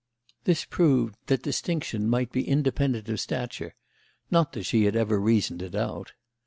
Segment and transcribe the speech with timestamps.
[0.45, 5.75] This proved that distinction might be independent of stature—not that she had ever reasoned it
[5.75, 6.13] out.